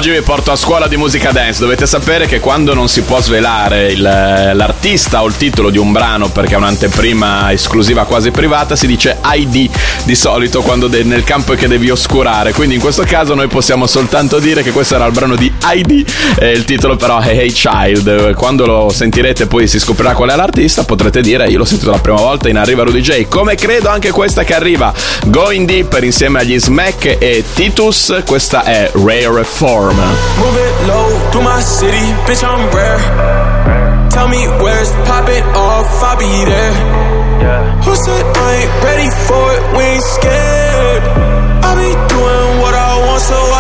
Oggi 0.03 0.11
vi 0.11 0.21
porto 0.21 0.51
a 0.51 0.57
scuola 0.57 0.89
di 0.89 0.97
musica 0.97 1.31
dance. 1.31 1.61
Dovete 1.61 1.87
sapere 1.87 2.25
che 2.25 2.41
quando 2.41 2.73
non 2.73 2.89
si 2.89 3.03
può 3.03 3.21
svelare 3.21 3.93
il- 3.93 4.01
l'artista 4.01 5.21
o 5.21 5.27
il 5.27 5.37
titolo 5.37 5.69
di 5.69 5.77
un 5.77 5.93
brano 5.93 6.27
perché 6.27 6.55
è 6.55 6.57
un'anteprima 6.57 7.53
esclusiva 7.53 8.03
quasi 8.03 8.29
privata, 8.29 8.75
si 8.75 8.85
dice 8.85 9.19
ID 9.23 9.69
di 10.03 10.15
solito 10.15 10.61
quando 10.61 10.87
de- 10.87 11.03
nel 11.03 11.23
campo 11.23 11.53
che 11.53 11.69
devi 11.69 11.89
oscurare. 11.89 12.51
Quindi 12.51 12.75
in 12.75 12.81
questo 12.81 13.03
caso 13.03 13.33
noi 13.33 13.47
possiamo 13.47 13.87
soltanto 13.87 14.39
dire 14.39 14.61
che 14.61 14.71
questo 14.71 14.95
era 14.95 15.05
il 15.05 15.13
brano 15.13 15.37
di 15.37 15.49
ID 15.73 16.05
e 16.37 16.51
il 16.51 16.65
titolo 16.65 16.97
però 16.97 17.19
è 17.19 17.29
Hey 17.29 17.53
Child. 17.53 18.33
Quando 18.33 18.65
lo 18.65 18.89
sentirete 18.89 19.47
poi 19.47 19.69
si 19.69 19.79
scoprirà 19.79 20.15
qual 20.15 20.31
è 20.31 20.35
l'artista, 20.35 20.83
potrete 20.83 21.21
dire 21.21 21.47
io 21.47 21.59
l'ho 21.59 21.63
sentito 21.63 21.91
la 21.91 21.99
prima 21.99 22.19
volta 22.19 22.49
in 22.49 22.57
Arriva 22.57 22.83
Rudy 22.83 22.99
J. 22.99 23.29
Come 23.29 23.55
credo 23.55 23.87
anche 23.87 24.11
questa 24.11 24.43
che 24.43 24.53
arriva 24.53 24.93
Going 25.27 25.65
Deeper 25.65 26.03
insieme 26.03 26.39
agli 26.41 26.59
Smack 26.59 27.15
e 27.19 27.41
Titus, 27.53 28.21
questa 28.25 28.65
è 28.65 28.91
Rare 28.95 29.45
Form. 29.45 29.91
Move 29.93 30.57
it 30.57 30.73
low 30.89 31.07
through 31.31 31.43
my 31.43 31.61
city, 31.61 32.05
bitch, 32.25 32.43
I'm 32.43 32.63
rare. 32.73 34.09
Tell 34.09 34.27
me 34.27 34.41
where's 34.61 34.91
pop 35.05 35.29
it 35.29 35.45
off, 35.55 35.87
I'll 36.01 36.17
be 36.17 36.29
there. 36.45 36.73
Who 37.85 37.93
said 37.95 38.25
I 38.25 38.49
ain't 38.61 38.73
ready 38.83 39.09
for 39.27 39.43
it? 39.55 39.61
We 39.77 39.83
ain't 39.83 40.03
scared. 40.17 41.03
I 41.67 41.69
be 41.77 41.91
doing 42.09 42.51
what 42.61 42.73
I 42.73 42.91
want, 43.05 43.21
so 43.21 43.52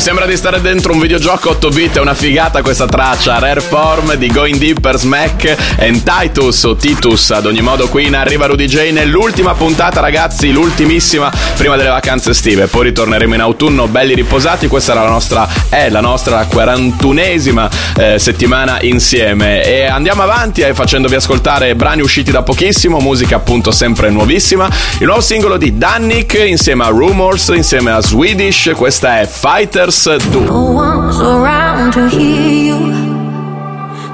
Mi 0.00 0.06
sembra 0.06 0.24
di 0.24 0.34
stare 0.34 0.62
dentro 0.62 0.94
un 0.94 0.98
videogioco 0.98 1.50
8 1.50 1.68
bit, 1.68 1.98
è 1.98 2.00
una 2.00 2.14
figata 2.14 2.62
questa 2.62 2.86
traccia. 2.86 3.38
Rare 3.38 3.60
Form 3.60 4.14
di 4.14 4.28
Going 4.28 4.56
Deep 4.56 4.80
per 4.80 4.96
Smack 4.96 5.76
e 5.76 6.02
Titus 6.02 6.62
o 6.62 6.74
Titus. 6.74 7.32
Ad 7.32 7.44
ogni 7.44 7.60
modo, 7.60 7.86
qui 7.90 8.06
in 8.06 8.16
arriva 8.16 8.46
Rudy 8.46 8.64
J 8.64 8.92
nell'ultima 8.92 9.52
puntata, 9.52 10.00
ragazzi, 10.00 10.52
l'ultimissima 10.52 11.30
prima 11.54 11.76
delle 11.76 11.90
vacanze 11.90 12.30
estive. 12.30 12.66
Poi 12.66 12.84
ritorneremo 12.84 13.34
in 13.34 13.42
autunno 13.42 13.88
belli 13.88 14.14
riposati. 14.14 14.68
Questa 14.68 14.92
era 14.92 15.02
la 15.02 15.10
nostra, 15.10 15.46
è 15.68 15.90
la 15.90 16.00
nostra 16.00 16.48
41esima 16.50 17.68
eh, 17.98 18.18
settimana 18.18 18.78
insieme. 18.80 19.62
E 19.62 19.84
andiamo 19.84 20.22
avanti 20.22 20.62
eh, 20.62 20.72
facendovi 20.72 21.16
ascoltare 21.16 21.74
brani 21.74 22.00
usciti 22.00 22.30
da 22.30 22.42
pochissimo, 22.42 23.00
musica 23.00 23.36
appunto 23.36 23.70
sempre 23.70 24.08
nuovissima. 24.08 24.66
Il 24.98 25.04
nuovo 25.04 25.20
singolo 25.20 25.58
di 25.58 25.76
Dannik 25.76 26.42
insieme 26.42 26.84
a 26.84 26.88
Rumors, 26.88 27.48
insieme 27.48 27.90
a 27.90 28.00
Swedish. 28.00 28.72
Questa 28.74 29.20
è 29.20 29.26
Fighters 29.26 29.88
2. 29.90 30.18
No 30.46 30.70
one's 30.70 31.20
around 31.20 31.92
to 31.94 32.08
hear 32.08 32.48
you. 32.68 32.78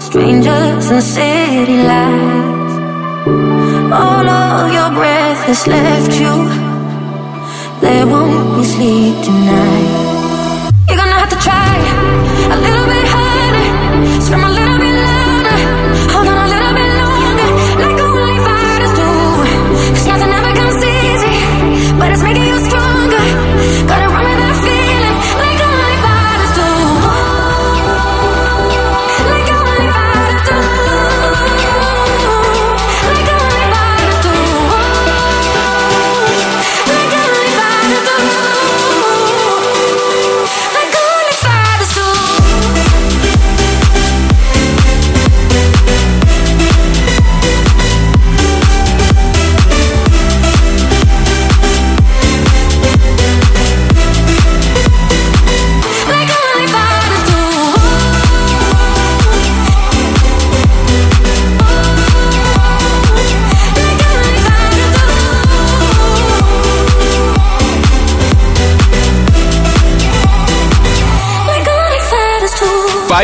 Strangers 0.00 0.90
in 0.90 1.02
city 1.02 1.82
lights. 1.82 2.74
All 3.92 4.26
of 4.26 4.72
your 4.72 4.90
breath 4.96 5.44
has 5.44 5.66
left 5.66 6.12
you. 6.18 6.34
There 7.82 8.06
won't 8.06 8.56
be 8.56 8.64
sleep 8.64 9.22
tonight. 9.22 10.72
You're 10.88 10.96
gonna 10.96 11.18
have 11.20 11.28
to 11.28 11.40
try 11.44 11.76
a 12.54 12.56
little 12.56 12.85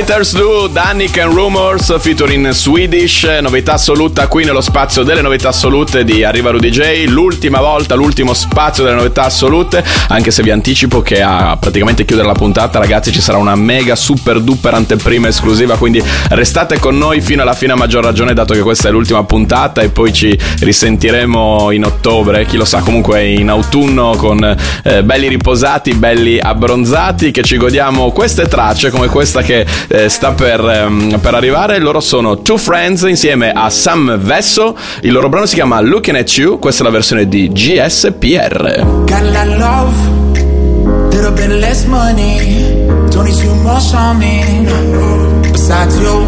Fighters 0.05 0.35
2, 0.35 0.73
Danik 0.73 1.17
and 1.19 1.33
Rumors 1.33 1.97
featuring 2.01 2.49
Swedish, 2.51 3.23
novità 3.41 3.75
assoluta 3.75 4.27
qui 4.27 4.45
nello 4.45 4.61
spazio 4.61 5.05
delle 5.05 5.21
novità 5.23 5.51
assolute 5.51 6.03
di 6.03 6.25
Arriva 6.25 6.51
Rudy 6.51 6.71
J, 6.71 7.05
l'ultima 7.07 7.61
volta, 7.61 7.95
l'ultimo 7.95 8.35
spazio 8.35 8.83
delle 8.83 8.97
novità 8.97 9.23
assolute, 9.23 9.85
anche 10.09 10.33
se 10.33 10.43
vi 10.43 10.51
anticipo 10.51 11.03
che 11.03 11.23
a 11.23 11.57
praticamente 11.57 12.05
chiudere 12.05 12.27
la 12.27 12.35
puntata 12.35 12.81
ragazzi 12.81 13.13
ci 13.13 13.21
sarà 13.21 13.39
una 13.39 13.55
mega 13.55 13.95
super 13.95 14.41
duper 14.41 14.75
anteprima 14.75 15.29
esclusiva, 15.29 15.77
quindi 15.77 16.03
restate 16.31 16.81
con 16.81 16.99
noi 16.99 17.21
fino 17.21 17.43
alla 17.43 17.55
fine 17.55 17.71
a 17.71 17.77
maggior 17.77 18.03
ragione 18.03 18.35
dato 18.35 18.55
che 18.55 18.63
questa 18.63 18.89
è 18.89 18.91
l'ultima 18.91 19.23
puntata 19.23 19.83
e 19.83 19.91
poi 19.91 20.13
ci 20.13 20.37
risentiremo 20.59 21.71
in 21.71 21.85
ottobre, 21.85 22.45
chi 22.45 22.57
lo 22.57 22.65
sa, 22.65 22.81
comunque 22.81 23.25
in 23.29 23.49
autunno 23.49 24.17
con 24.17 24.43
eh, 24.83 25.05
belli 25.05 25.29
riposati, 25.29 25.95
belli 25.95 26.41
abbronzati 26.41 27.31
che 27.31 27.45
ci 27.45 27.57
godiamo 27.57 28.11
queste 28.11 28.49
tracce 28.49 28.91
come 28.91 29.07
questa 29.07 29.43
che 29.43 29.65
eh, 29.93 30.09
sta 30.09 30.33
per, 30.33 30.61
ehm, 30.61 31.19
per 31.21 31.35
arrivare. 31.35 31.79
Loro 31.79 32.01
sono 32.01 32.41
Two 32.41 32.57
Friends 32.57 33.03
insieme 33.03 33.53
a 33.53 33.69
Sam 33.69 34.17
Vesso. 34.19 34.77
Il 35.03 35.13
loro 35.13 35.29
brano 35.29 35.47
si 35.47 35.55
chiama 35.55 35.81
Looking 35.81 36.17
at 36.17 36.31
You. 36.31 36.59
Questa 36.59 36.83
è 36.83 36.87
la 36.87 36.93
versione 36.93 37.29
di 37.29 37.51
GSPR. 37.51 38.85
Got 39.07 39.23
love, 39.59 39.95
little 41.11 41.33
bit 41.33 41.49
less 41.49 41.85
money. 41.85 42.71
22 43.11 43.55
more 43.63 43.81
on 43.95 44.17
me. 44.17 44.65
Besides 45.53 45.99
you, 45.99 46.27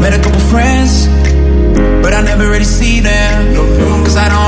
met 0.00 0.12
a 0.12 0.18
couple 0.20 0.40
friends, 0.50 1.08
but 2.02 2.12
I 2.12 2.20
never 2.22 2.48
really 2.50 2.64
see 2.64 3.00
them. 3.00 3.54
Cause 4.04 4.16
I 4.16 4.28
don't 4.28 4.47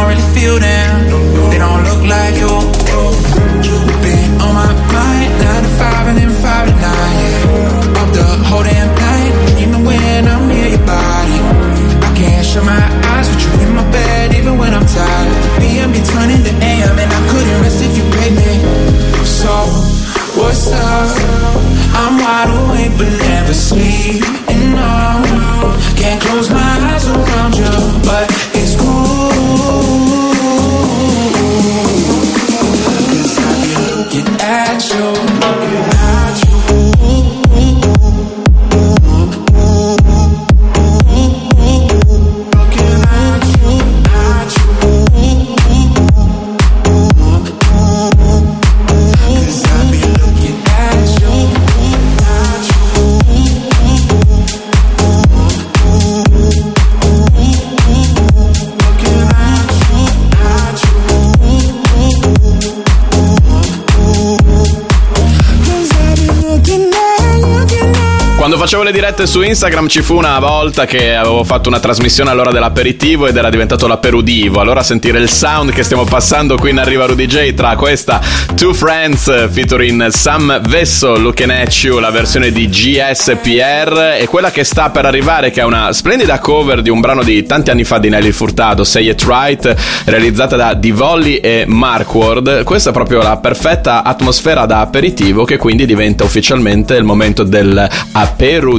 Nacho 68.71 68.80
le 68.91 68.97
dirette 68.97 69.27
su 69.29 69.43
Instagram 69.43 69.87
ci 69.87 70.03
fu 70.03 70.17
una 70.17 70.39
volta 70.41 70.85
che 70.85 71.15
avevo 71.15 71.45
fatto 71.45 71.69
una 71.69 71.79
trasmissione 71.79 72.31
all'ora 72.31 72.51
dell'aperitivo 72.51 73.29
ed 73.29 73.37
era 73.37 73.49
diventato 73.49 73.87
l'aperudivo. 73.87 74.59
Allora 74.59 74.83
sentire 74.83 75.19
il 75.21 75.29
sound 75.29 75.71
che 75.71 75.85
stiamo 75.85 76.05
passando 76.05 76.57
qui 76.57 76.71
in 76.71 76.79
Arriva 76.79 77.07
Rudy 77.07 77.27
J 77.27 77.55
tra 77.55 77.77
questa 77.77 78.21
Two 78.57 78.75
Friends 78.75 79.49
featuring 79.51 80.09
Sam 80.09 80.61
Vesso, 80.63 81.17
Looking 81.17 81.51
at 81.51 81.73
You, 81.85 82.01
la 82.01 82.11
versione 82.11 82.51
di 82.51 82.69
GSPR 82.69 84.17
e 84.19 84.27
quella 84.27 84.51
che 84.51 84.65
sta 84.65 84.91
per 84.91 85.05
arrivare 85.05 85.53
che 85.53 85.61
è 85.61 85.65
una 85.65 85.93
splendida 85.93 86.41
cover 86.41 86.83
di 86.83 86.91
un 86.91 86.99
brano 86.99 87.23
di 87.23 87.45
tanti 87.45 87.71
anni 87.71 87.85
fa 87.85 87.99
di 87.99 88.09
Nelly 88.09 88.33
Furtado, 88.33 88.83
Say 88.83 89.09
It 89.09 89.23
Right, 89.23 89.73
realizzata 90.07 90.57
da 90.57 90.75
Divolli 90.75 91.37
e 91.37 91.65
Markward. 91.65 92.65
Questa 92.65 92.91
è 92.91 92.93
proprio 92.93 93.23
la 93.23 93.37
perfetta 93.37 94.03
atmosfera 94.03 94.67
da 94.67 94.81
aperitivo 94.81 95.45
che 95.45 95.59
quindi 95.59 95.87
diventa 95.87 96.25
ufficialmente 96.25 96.97
il 96.97 97.05
momento 97.05 97.45
del 97.45 97.89
aperudivo. 98.13 98.79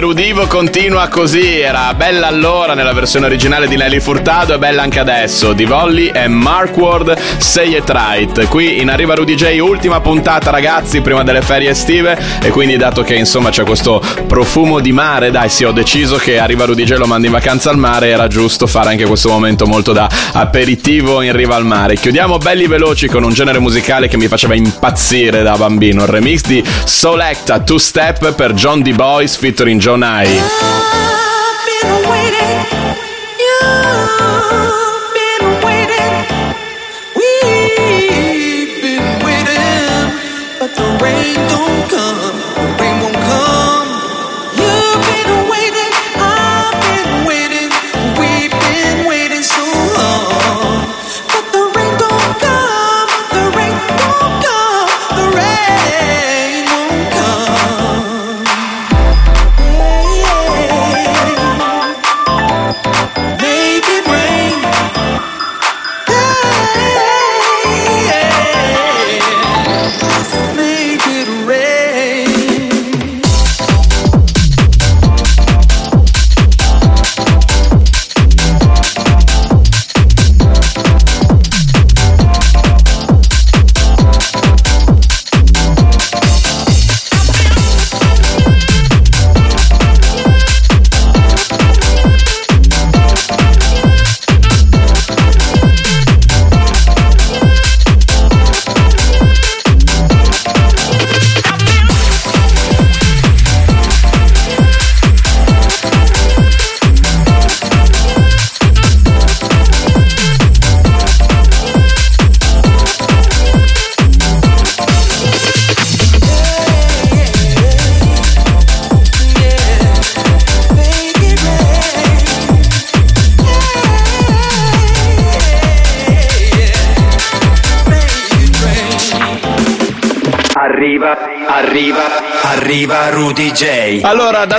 Pero 0.00 0.09
Berudivo 0.20 0.48
continua 0.48 1.08
così, 1.08 1.60
era 1.60 1.94
bella 1.94 2.26
allora 2.26 2.74
nella 2.74 2.92
versione 2.92 3.24
originale 3.24 3.66
di 3.66 3.76
Nelly 3.76 4.00
Furtado 4.00 4.52
e 4.52 4.58
bella 4.58 4.82
anche 4.82 4.98
adesso, 4.98 5.54
di 5.54 5.64
Volly 5.64 6.08
e 6.08 6.28
Mark 6.28 6.76
Ward, 6.76 7.18
Say 7.38 7.74
It 7.74 7.88
Right. 7.88 8.46
Qui 8.48 8.82
in 8.82 8.90
Arriva 8.90 9.14
Rudy 9.14 9.34
J, 9.34 9.58
ultima 9.60 10.02
puntata 10.02 10.50
ragazzi 10.50 11.00
prima 11.00 11.22
delle 11.22 11.40
ferie 11.40 11.70
estive 11.70 12.18
e 12.42 12.50
quindi 12.50 12.76
dato 12.76 13.02
che 13.02 13.14
insomma 13.14 13.48
c'è 13.48 13.64
questo 13.64 14.02
profumo 14.26 14.80
di 14.80 14.92
mare, 14.92 15.30
dai 15.30 15.48
sì 15.48 15.64
ho 15.64 15.72
deciso 15.72 16.16
che 16.16 16.38
Arriva 16.38 16.66
Rudy 16.66 16.84
J 16.84 16.96
lo 16.96 17.06
mando 17.06 17.24
in 17.24 17.32
vacanza 17.32 17.70
al 17.70 17.78
mare, 17.78 18.08
era 18.08 18.28
giusto 18.28 18.66
fare 18.66 18.90
anche 18.90 19.06
questo 19.06 19.30
momento 19.30 19.66
molto 19.66 19.94
da 19.94 20.06
aperitivo 20.34 21.22
in 21.22 21.34
riva 21.34 21.56
al 21.56 21.64
mare. 21.64 21.96
Chiudiamo 21.96 22.36
belli 22.36 22.66
veloci 22.66 23.08
con 23.08 23.24
un 23.24 23.32
genere 23.32 23.58
musicale 23.58 24.06
che 24.06 24.18
mi 24.18 24.28
faceva 24.28 24.52
impazzire 24.54 25.42
da 25.42 25.56
bambino, 25.56 26.02
il 26.02 26.08
remix 26.10 26.42
di 26.42 26.62
Solecta 26.84 27.60
Two 27.60 27.78
Step 27.78 28.34
per 28.34 28.52
John 28.52 28.82
D. 28.82 28.92
Boys 28.92 29.34
featuring 29.34 29.80
John 29.80 30.08
I. 30.12 31.09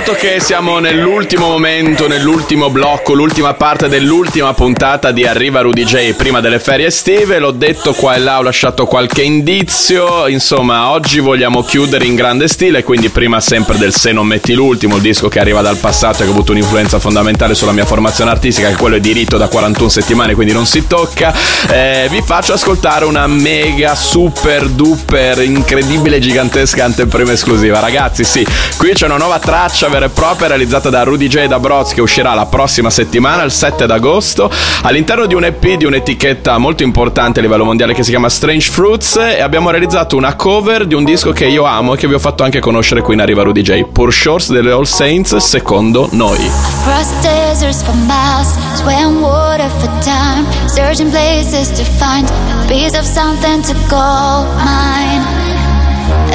dato 0.04 0.14
che 0.14 0.40
siamo 0.40 0.80
nell'ultimo 0.80 1.46
momento, 1.46 2.08
nell'ultimo 2.08 2.70
blocco, 2.70 3.12
l'ultima 3.12 3.54
parte 3.54 3.86
dell'ultima 3.86 4.52
puntata 4.52 5.12
di 5.12 5.24
Arriva 5.24 5.60
Rudy 5.60 5.84
J 5.84 6.14
prima 6.14 6.40
delle 6.40 6.58
ferie 6.58 6.86
estive, 6.86 7.38
l'ho 7.38 7.52
detto 7.52 7.92
qua 7.92 8.14
e 8.14 8.18
là, 8.18 8.38
ho 8.38 8.42
lasciato 8.42 8.86
qualche 8.86 9.22
indizio, 9.22 10.26
insomma, 10.26 10.90
oggi 10.90 11.20
vogliamo 11.20 11.62
chiudere 11.62 12.04
in 12.04 12.16
grande 12.16 12.48
stile, 12.48 12.82
quindi 12.82 13.10
prima 13.10 13.40
sempre 13.40 13.78
del 13.78 13.94
Se 13.94 14.10
non 14.10 14.26
metti 14.26 14.54
l'ultimo, 14.54 14.96
il 14.96 15.02
disco 15.02 15.28
che 15.28 15.38
arriva 15.38 15.60
dal 15.60 15.76
passato 15.76 16.22
e 16.22 16.24
che 16.24 16.30
ha 16.30 16.32
avuto 16.32 16.50
un'influenza 16.50 16.98
fondamentale 16.98 17.54
sulla 17.54 17.72
mia 17.72 17.84
formazione 17.84 18.32
artistica, 18.32 18.68
che 18.70 18.76
quello 18.76 18.96
è 18.96 19.00
diritto 19.00 19.36
da 19.36 19.46
41 19.46 19.88
settimane, 19.88 20.34
quindi 20.34 20.52
non 20.52 20.66
si 20.66 20.88
tocca, 20.88 21.32
eh, 21.70 22.08
vi 22.10 22.22
faccio 22.26 22.54
ascoltare 22.54 23.04
una 23.04 23.28
mega, 23.28 23.94
super, 23.94 24.66
duper, 24.66 25.42
incredibile, 25.42 26.18
gigantesca 26.18 26.84
anteprima 26.84 27.30
esclusiva. 27.30 27.78
Ragazzi, 27.78 28.24
sì, 28.24 28.44
qui 28.76 28.94
c'è 28.94 29.04
una 29.04 29.18
nuova 29.18 29.38
traccia 29.38 29.90
vera 29.92 30.06
e 30.06 30.08
propria 30.08 30.48
realizzata 30.48 30.88
da 30.88 31.02
Rudy 31.02 31.28
J. 31.28 31.48
da 31.48 31.60
Broz 31.60 31.92
che 31.92 32.00
uscirà 32.00 32.32
la 32.32 32.46
prossima 32.46 32.88
settimana, 32.88 33.42
il 33.42 33.50
7 33.50 33.84
d'agosto, 33.84 34.50
all'interno 34.84 35.26
di 35.26 35.34
un 35.34 35.44
EP 35.44 35.74
di 35.74 35.84
un'etichetta 35.84 36.56
molto 36.56 36.82
importante 36.82 37.40
a 37.40 37.42
livello 37.42 37.66
mondiale 37.66 37.92
che 37.92 38.02
si 38.02 38.08
chiama 38.08 38.30
Strange 38.30 38.70
Fruits 38.70 39.16
e 39.16 39.42
abbiamo 39.42 39.68
realizzato 39.68 40.16
una 40.16 40.34
cover 40.34 40.86
di 40.86 40.94
un 40.94 41.04
disco 41.04 41.32
che 41.32 41.44
io 41.44 41.64
amo 41.64 41.92
e 41.92 41.98
che 41.98 42.08
vi 42.08 42.14
ho 42.14 42.18
fatto 42.18 42.42
anche 42.42 42.58
conoscere 42.58 43.02
qui 43.02 43.12
in 43.12 43.20
Arriva 43.20 43.42
Rudy 43.42 43.60
J. 43.60 43.84
Pur 43.92 44.10
Shores 44.10 44.50
delle 44.50 44.72
All 44.72 44.84
Saints, 44.84 45.36
secondo 45.36 46.08
noi. 46.12 46.38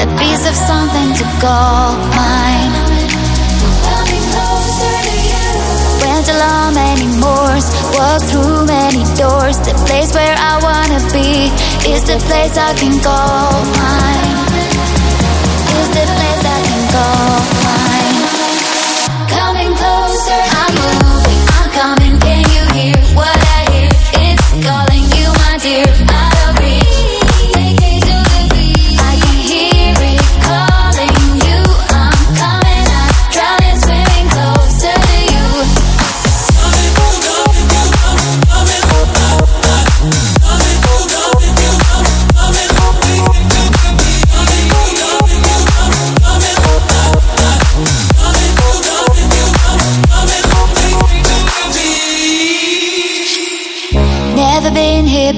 A 0.00 0.06
piece 0.16 0.46
of 0.46 0.54
something 0.54 1.12
to 1.16 1.24
call 1.40 1.96
mine. 2.14 2.87
Along 6.38 6.74
many 6.74 7.06
moors, 7.18 7.66
walked 7.94 8.26
through 8.30 8.66
many 8.66 9.02
doors. 9.16 9.58
The 9.58 9.74
place 9.86 10.14
where 10.14 10.36
I 10.38 10.58
wanna 10.62 11.00
be 11.12 11.50
is 11.90 12.02
the 12.04 12.18
place 12.26 12.56
I 12.56 12.74
can 12.74 13.00
call 13.02 13.50
mine. 13.82 14.38
Is 15.80 15.88
the 15.90 16.06
place 16.16 16.42
I 16.54 16.58
can 16.68 16.82
call 16.92 17.57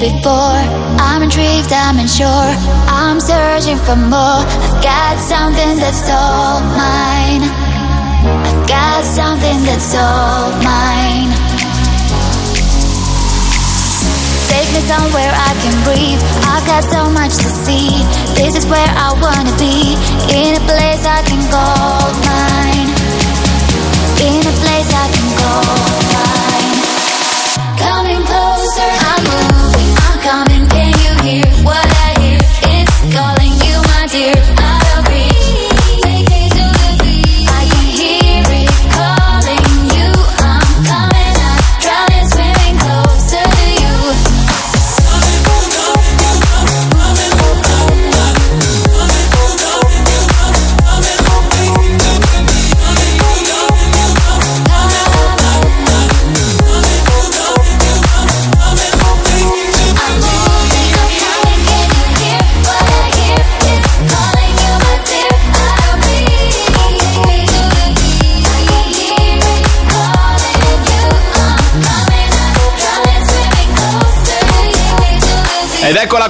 before. 0.00 0.56
I'm 0.96 1.22
intrigued, 1.22 1.70
I'm 1.70 2.00
unsure. 2.00 2.50
I'm 2.88 3.20
searching 3.20 3.76
for 3.84 3.96
more. 3.96 4.40
I've 4.40 4.80
got 4.80 5.20
something 5.20 5.76
that's 5.76 6.08
all 6.08 6.64
mine. 6.72 7.44
I've 8.48 8.64
got 8.64 9.04
something 9.04 9.60
that's 9.68 9.92
all 9.92 10.56
mine. 10.64 11.28
Take 14.48 14.72
me 14.72 14.80
somewhere 14.88 15.32
I 15.36 15.52
can 15.60 15.76
breathe. 15.84 16.20
I've 16.48 16.64
got 16.64 16.82
so 16.88 17.12
much 17.12 17.36
to 17.36 17.50
see. 17.68 17.92
This 18.32 18.56
is 18.56 18.64
where 18.72 18.90
I 18.96 19.12
wanna 19.20 19.52
be. 19.60 20.00
In 20.32 20.56
a 20.56 20.64
place 20.64 21.04
I 21.04 21.20
can 21.28 21.44
call 21.52 22.08
mine. 22.24 22.88
In 24.24 24.40
a 24.48 24.54
place 24.64 24.79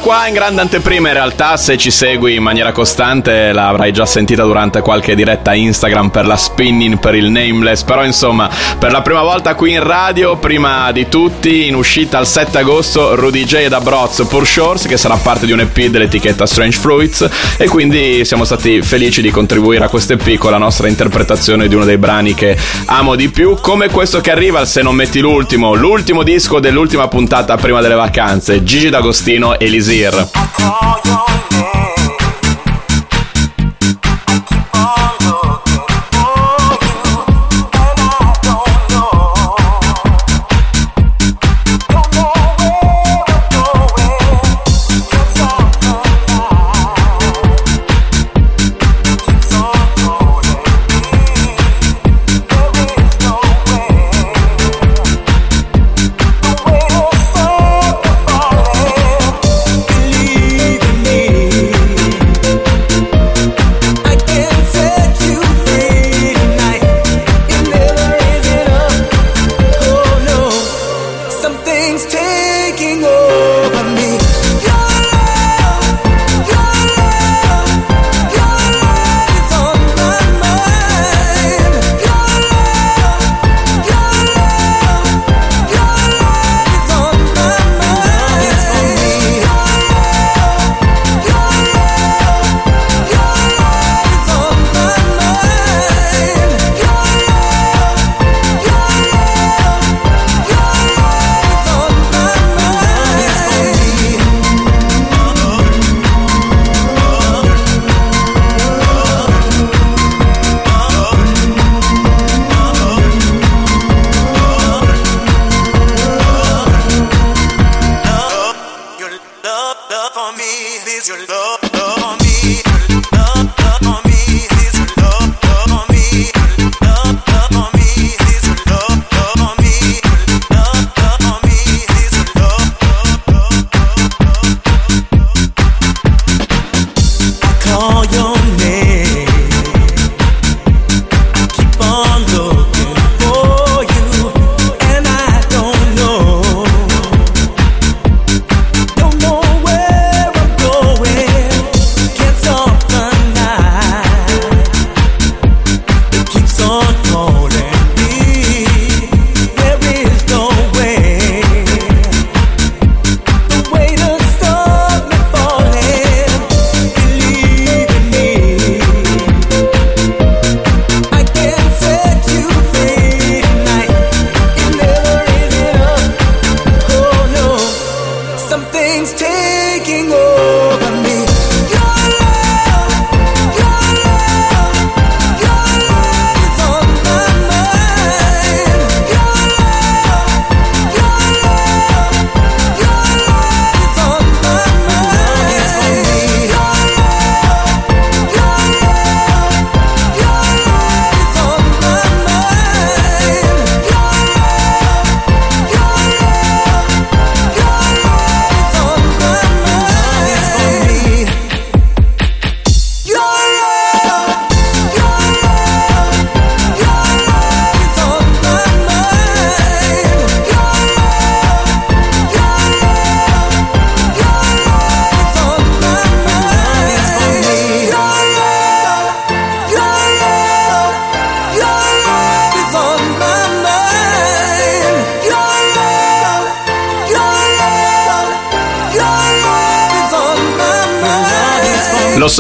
qua 0.01 0.27
in 0.27 0.35
grande 0.35 0.63
anteprima, 0.63 1.09
in 1.09 1.15
realtà 1.15 1.57
se 1.57 1.77
ci 1.77 1.91
segui 1.91 2.35
in 2.35 2.43
maniera 2.43 2.73
costante 2.73 3.53
l'avrai 3.53 3.93
già 3.93 4.07
sentita 4.07 4.45
durante 4.45 4.81
qualche 4.81 5.15
diretta 5.15 5.55
Instagram 5.55 6.09
per 6.09 6.27
la 6.27 6.37
spinning, 6.37 6.99
per 6.99 7.15
il 7.15 7.31
nameless, 7.31 7.83
però 7.83 8.05
insomma 8.05 8.49
per 8.79 8.93
la 8.93 9.03
prima 9.03 9.23
volta 9.23 9.55
qui 9.55 9.73
in 9.73 9.83
radio, 9.83 10.37
prima 10.37 10.91
di 10.93 11.09
tutti 11.09 11.67
in 11.67 11.75
uscita 11.75 12.19
il 12.19 12.27
7 12.27 12.59
agosto 12.59 13.15
Rudy 13.15 13.45
J 13.45 13.67
da 13.67 13.81
Broz 13.81 14.25
Pur 14.29 14.47
Shores 14.47 14.87
che 14.87 14.97
sarà 14.97 15.17
parte 15.17 15.45
di 15.47 15.53
un 15.53 15.61
EP 15.61 15.87
dell'etichetta 15.87 16.47
Strange 16.47 16.79
Fruits. 16.79 17.29
E 17.59 17.69
quindi 17.69 18.25
siamo 18.25 18.45
stati 18.45 18.81
felici 18.83 19.21
di 19.21 19.31
contribuire 19.31 19.85
a 19.85 19.89
questo 19.89 20.15
EP 20.15 20.37
con 20.39 20.51
la 20.51 20.59
nostra 20.59 20.89
interpretazione 20.89 21.69
di 21.69 21.75
uno 21.75 21.85
dei 21.85 21.99
brani 21.99 22.35
che 22.35 22.57
amo 22.87 23.17
di 23.17 23.29
più, 23.29 23.59
come 23.61 23.89
questo 23.91 24.21
che 24.21 24.31
arriva 24.31 24.65
Se 24.65 24.83
non 24.83 24.95
metti 24.95 25.21
l'ultimo, 25.21 25.75
l'ultimo 25.75 26.23
disco 26.23 26.59
dell'ultima 26.59 27.09
puntata 27.09 27.57
prima 27.57 27.81
delle 27.81 27.95
vacanze, 27.95 28.65
Gigi 28.65 28.89
D'Agostino 28.89 29.59
Elisir. 29.59 29.90
prazer. 29.91 31.00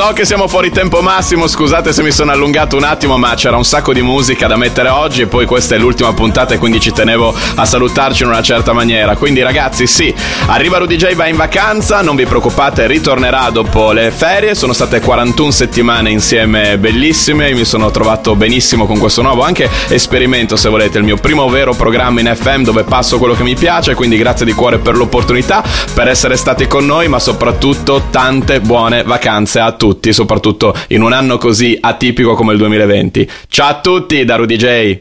So 0.02 0.14
che 0.14 0.24
siamo 0.24 0.48
fuori 0.48 0.70
tempo 0.70 1.02
massimo, 1.02 1.46
scusate 1.46 1.92
se 1.92 2.02
mi 2.02 2.10
sono 2.10 2.30
allungato 2.30 2.74
un 2.74 2.84
attimo, 2.84 3.18
ma 3.18 3.34
c'era 3.34 3.58
un 3.58 3.66
sacco 3.66 3.92
di 3.92 4.00
musica 4.00 4.46
da 4.46 4.56
mettere 4.56 4.88
oggi 4.88 5.20
e 5.20 5.26
poi 5.26 5.44
questa 5.44 5.74
è 5.74 5.78
l'ultima 5.78 6.14
puntata 6.14 6.54
e 6.54 6.58
quindi 6.58 6.80
ci 6.80 6.90
tenevo 6.90 7.34
a 7.56 7.64
salutarci 7.66 8.22
in 8.22 8.30
una 8.30 8.40
certa 8.40 8.72
maniera. 8.72 9.14
Quindi 9.16 9.42
ragazzi, 9.42 9.86
sì, 9.86 10.14
arriva 10.46 10.78
Rudy 10.78 10.96
J 10.96 11.14
va 11.14 11.26
in 11.26 11.36
vacanza, 11.36 12.00
non 12.00 12.16
vi 12.16 12.24
preoccupate, 12.24 12.86
ritornerà 12.86 13.50
dopo 13.50 13.92
le 13.92 14.10
ferie, 14.10 14.54
sono 14.54 14.72
state 14.72 15.00
41 15.00 15.50
settimane 15.50 16.08
insieme 16.08 16.78
bellissime, 16.78 17.52
mi 17.52 17.66
sono 17.66 17.90
trovato 17.90 18.34
benissimo 18.34 18.86
con 18.86 18.98
questo 18.98 19.20
nuovo 19.20 19.42
anche 19.42 19.68
esperimento, 19.88 20.56
se 20.56 20.70
volete, 20.70 20.96
il 20.96 21.04
mio 21.04 21.16
primo 21.16 21.46
vero 21.50 21.74
programma 21.74 22.20
in 22.20 22.34
FM 22.34 22.62
dove 22.62 22.84
passo 22.84 23.18
quello 23.18 23.34
che 23.34 23.42
mi 23.42 23.54
piace, 23.54 23.94
quindi 23.94 24.16
grazie 24.16 24.46
di 24.46 24.52
cuore 24.54 24.78
per 24.78 24.96
l'opportunità, 24.96 25.62
per 25.92 26.08
essere 26.08 26.38
stati 26.38 26.66
con 26.66 26.86
noi, 26.86 27.06
ma 27.08 27.18
soprattutto 27.18 28.04
tante 28.08 28.62
buone 28.62 29.02
vacanze 29.02 29.60
a 29.60 29.72
tutti, 29.72 29.88
soprattutto 30.12 30.74
in 30.88 31.02
un 31.02 31.12
anno 31.12 31.38
così 31.38 31.76
atipico 31.80 32.34
come 32.34 32.52
il 32.52 32.58
2020. 32.58 33.28
Ciao 33.48 33.68
a 33.68 33.80
tutti 33.80 34.24
da 34.24 34.36
Rudy 34.36 34.56
J. 34.56 34.98